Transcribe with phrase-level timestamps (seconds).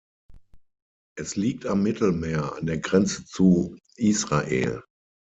[1.15, 4.81] Es liegt am Mittelmeer, an der Grenze zu Israel.